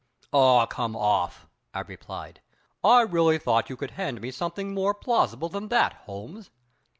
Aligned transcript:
"Aw, 0.31 0.65
come 0.65 0.95
off!" 0.95 1.47
I 1.75 1.81
replied. 1.81 2.41
"I 2.83 3.01
really 3.03 3.37
thought 3.37 3.69
you 3.69 3.77
could 3.77 3.91
hand 3.91 4.19
me 4.19 4.31
something 4.31 4.73
more 4.73 4.95
plausible 4.95 5.47
than 5.47 5.67
that, 5.67 5.93
Holmes. 5.93 6.49